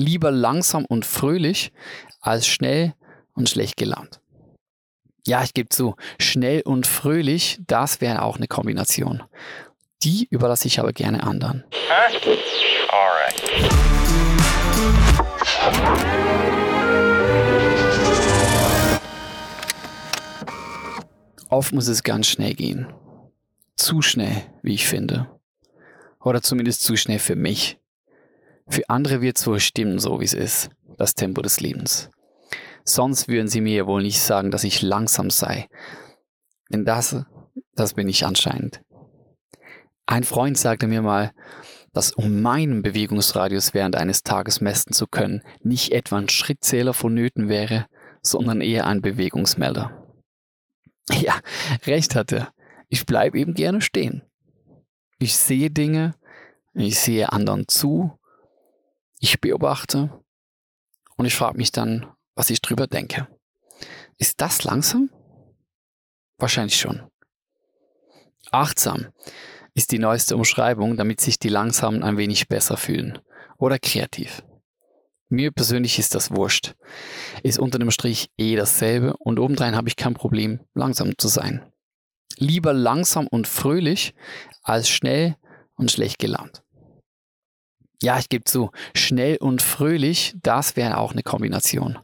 [0.00, 1.72] Lieber langsam und fröhlich
[2.22, 2.94] als schnell
[3.34, 4.20] und schlecht gelaunt.
[5.26, 9.22] Ja, ich gebe zu, schnell und fröhlich, das wäre auch eine Kombination.
[10.02, 11.64] Die überlasse ich aber gerne anderen.
[11.70, 12.36] Huh?
[12.88, 13.42] Alright.
[21.50, 22.86] Oft muss es ganz schnell gehen.
[23.76, 25.28] Zu schnell, wie ich finde.
[26.24, 27.79] Oder zumindest zu schnell für mich.
[28.70, 32.08] Für andere wird es wohl stimmen, so wie es ist, das Tempo des Lebens.
[32.84, 35.68] Sonst würden sie mir ja wohl nicht sagen, dass ich langsam sei.
[36.72, 37.16] Denn das,
[37.74, 38.80] das bin ich anscheinend.
[40.06, 41.32] Ein Freund sagte mir mal,
[41.92, 47.48] dass um meinen Bewegungsradius während eines Tages messen zu können, nicht etwa ein Schrittzähler vonnöten
[47.48, 47.86] wäre,
[48.22, 49.96] sondern eher ein Bewegungsmelder.
[51.12, 51.40] Ja,
[51.86, 52.52] recht hat er.
[52.88, 54.22] Ich bleibe eben gerne stehen.
[55.18, 56.14] Ich sehe Dinge,
[56.72, 58.19] ich sehe anderen zu,
[59.20, 60.10] ich beobachte
[61.16, 63.28] und ich frage mich dann, was ich drüber denke.
[64.18, 65.10] Ist das langsam?
[66.38, 67.02] Wahrscheinlich schon.
[68.50, 69.08] Achtsam
[69.74, 73.18] ist die neueste Umschreibung, damit sich die Langsamen ein wenig besser fühlen.
[73.58, 74.42] Oder kreativ.
[75.28, 76.74] Mir persönlich ist das wurscht.
[77.42, 81.70] Ist unter dem Strich eh dasselbe und obendrein habe ich kein Problem, langsam zu sein.
[82.36, 84.14] Lieber langsam und fröhlich
[84.62, 85.36] als schnell
[85.74, 86.62] und schlecht gelaunt.
[88.02, 91.98] Ja, ich gebe zu, schnell und fröhlich, das wäre auch eine Kombination.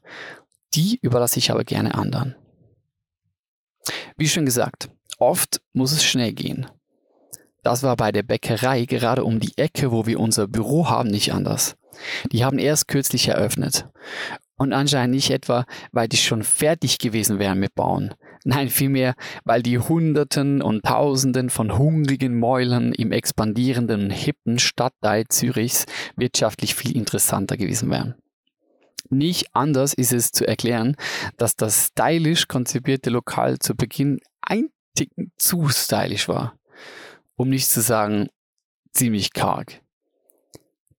[0.74, 2.34] Die überlasse ich aber gerne anderen.
[4.16, 6.66] Wie schon gesagt, oft muss es schnell gehen.
[7.62, 11.32] Das war bei der Bäckerei gerade um die Ecke, wo wir unser Büro haben, nicht
[11.32, 11.76] anders.
[12.30, 13.88] Die haben erst kürzlich eröffnet.
[14.56, 18.14] Und anscheinend nicht etwa, weil die schon fertig gewesen wären mit Bauen.
[18.48, 25.84] Nein, vielmehr, weil die Hunderten und Tausenden von hungrigen Mäulern im expandierenden, hippen Stadtteil Zürichs
[26.14, 28.14] wirtschaftlich viel interessanter gewesen wären.
[29.10, 30.94] Nicht anders ist es zu erklären,
[31.36, 36.56] dass das stylisch konzipierte Lokal zu Beginn ein Ticken zu stylisch war.
[37.34, 38.28] Um nicht zu sagen,
[38.92, 39.80] ziemlich karg.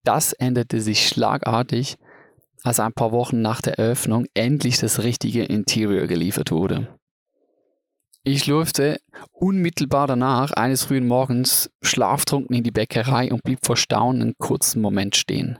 [0.03, 1.97] Das änderte sich schlagartig,
[2.63, 6.96] als ein paar Wochen nach der Eröffnung endlich das richtige Interior geliefert wurde.
[8.29, 8.99] Ich läufte
[9.31, 14.81] unmittelbar danach eines frühen Morgens schlaftrunken in die Bäckerei und blieb vor Staunen einen kurzen
[14.81, 15.59] Moment stehen.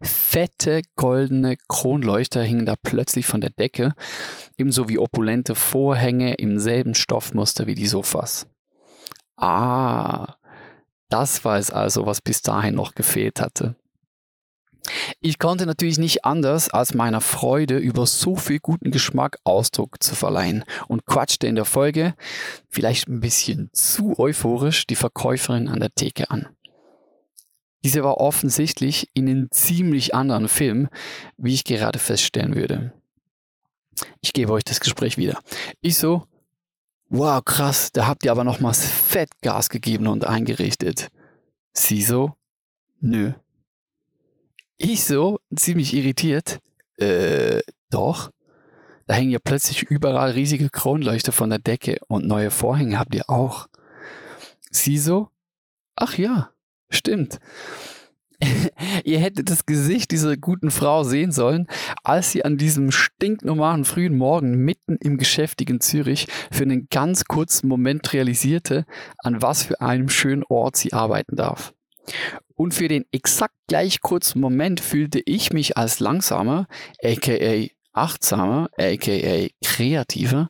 [0.00, 3.92] Fette goldene Kronleuchter hingen da plötzlich von der Decke,
[4.56, 8.46] ebenso wie opulente Vorhänge im selben Stoffmuster wie die Sofas.
[9.36, 10.36] Ah,
[11.08, 13.74] das war es also, was bis dahin noch gefehlt hatte.
[15.20, 20.14] Ich konnte natürlich nicht anders, als meiner Freude über so viel guten Geschmack Ausdruck zu
[20.14, 22.14] verleihen und quatschte in der Folge,
[22.68, 26.48] vielleicht ein bisschen zu euphorisch, die Verkäuferin an der Theke an.
[27.84, 30.88] Diese war offensichtlich in einem ziemlich anderen Film,
[31.36, 32.92] wie ich gerade feststellen würde.
[34.20, 35.38] Ich gebe euch das Gespräch wieder.
[35.80, 36.26] Ich so,
[37.08, 41.08] Wow, krass, da habt ihr aber nochmals Fettgas gegeben und eingerichtet.
[41.72, 42.32] Sie so?
[43.00, 43.32] Nö.
[44.78, 46.60] Ich so, ziemlich irritiert.
[46.98, 47.60] Äh,
[47.90, 48.30] doch.
[49.06, 53.30] Da hängen ja plötzlich überall riesige Kronleuchter von der Decke und neue Vorhänge habt ihr
[53.30, 53.68] auch.
[54.70, 55.28] Sie so?
[55.94, 56.50] Ach ja,
[56.90, 57.38] stimmt.
[59.04, 61.66] Ihr hättet das Gesicht dieser guten Frau sehen sollen,
[62.02, 67.68] als sie an diesem stinknormalen frühen Morgen mitten im geschäftigen Zürich für einen ganz kurzen
[67.68, 68.84] Moment realisierte,
[69.18, 71.72] an was für einem schönen Ort sie arbeiten darf.
[72.56, 76.66] Und für den exakt gleich kurzen Moment fühlte ich mich als langsamer,
[77.02, 80.48] aka achtsamer, aka kreativer,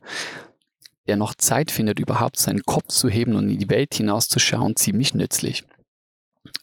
[1.06, 5.15] der noch Zeit findet, überhaupt seinen Kopf zu heben und in die Welt hinauszuschauen, ziemlich
[5.15, 5.65] nützlich.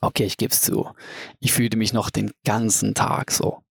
[0.02, 0.90] Okay, ich gebe es zu.
[1.40, 3.64] Ich fühlte mich noch den ganzen Tag so.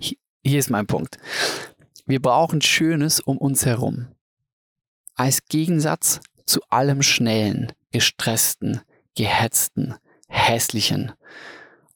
[0.00, 1.18] Hier ist mein Punkt.
[2.06, 4.08] Wir brauchen Schönes um uns herum.
[5.14, 8.80] Als Gegensatz zu allem Schnellen, Gestressten,
[9.14, 9.94] Gehetzten,
[10.34, 11.12] Hässlichen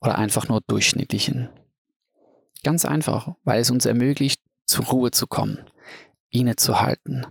[0.01, 1.49] oder einfach nur Durchschnittlichen.
[2.63, 5.59] Ganz einfach, weil es uns ermöglicht, zur Ruhe zu kommen,
[6.31, 7.27] innezuhalten,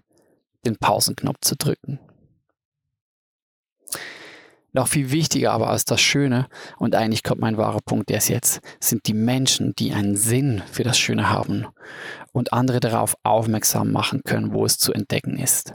[0.65, 1.99] den Pausenknopf zu drücken.
[4.73, 6.47] Noch viel wichtiger aber als das Schöne,
[6.77, 10.83] und eigentlich kommt mein wahrer Punkt erst jetzt, sind die Menschen, die einen Sinn für
[10.83, 11.65] das Schöne haben
[12.31, 15.73] und andere darauf aufmerksam machen können, wo es zu entdecken ist.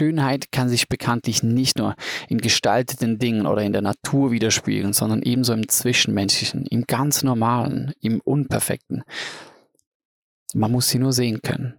[0.00, 1.94] Schönheit kann sich bekanntlich nicht nur
[2.30, 7.92] in gestalteten Dingen oder in der Natur widerspiegeln, sondern ebenso im Zwischenmenschlichen, im ganz Normalen,
[8.00, 9.02] im Unperfekten.
[10.54, 11.74] Man muss sie nur sehen können.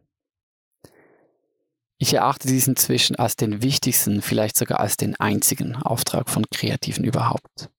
[1.98, 7.04] Ich erachte diesen inzwischen als den wichtigsten, vielleicht sogar als den einzigen Auftrag von Kreativen
[7.04, 7.72] überhaupt.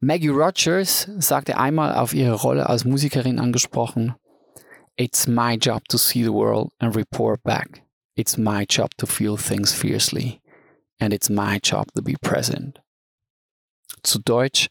[0.00, 4.14] Maggie Rogers sagte einmal auf ihre Rolle als Musikerin angesprochen,
[4.96, 7.82] It's my job to see the world and report back.
[8.14, 10.40] It's my job to feel things fiercely.
[10.98, 12.80] And it's my job to be present.
[14.02, 14.68] Zu Deutsch,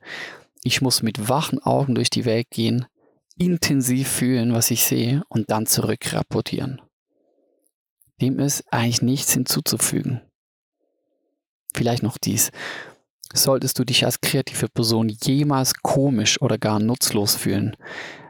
[0.64, 2.86] ich muss mit wachen Augen durch die Welt gehen,
[3.38, 6.82] intensiv fühlen, was ich sehe und dann zurückrapportieren.
[8.22, 10.22] Dem ist eigentlich nichts hinzuzufügen.
[11.74, 12.52] Vielleicht noch dies.
[13.34, 17.76] Solltest du dich als kreative Person jemals komisch oder gar nutzlos fühlen,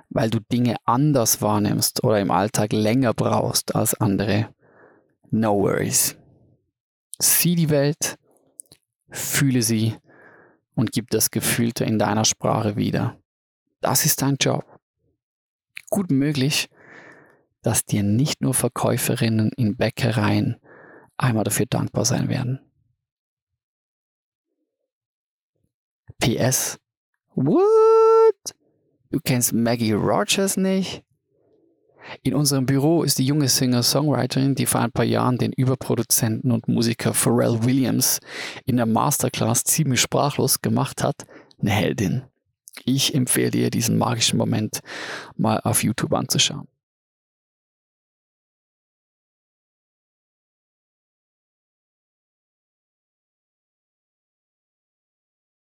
[0.10, 4.54] weil du Dinge anders wahrnimmst oder im Alltag länger brauchst als andere,
[5.31, 6.16] no worries.
[7.19, 8.18] Sieh die Welt,
[9.10, 9.98] fühle sie
[10.75, 13.19] und gib das Gefühlte in deiner Sprache wieder.
[13.81, 14.66] Das ist dein Job.
[15.89, 16.69] Gut möglich,
[17.62, 20.57] dass dir nicht nur Verkäuferinnen in Bäckereien
[21.18, 22.60] einmal dafür dankbar sein werden.
[26.19, 26.80] PS.
[27.34, 28.56] What?
[29.10, 31.04] Du kennst Maggie Rogers nicht?
[32.24, 36.68] In unserem Büro ist die junge Singer-Songwriterin, die vor ein paar Jahren den Überproduzenten und
[36.68, 38.19] Musiker Pharrell Williams
[38.65, 41.25] in der Masterclass ziemlich sprachlos gemacht hat,
[41.59, 42.24] eine Heldin.
[42.86, 44.81] Ich empfehle dir, diesen magischen Moment
[45.36, 46.68] mal auf YouTube anzuschauen.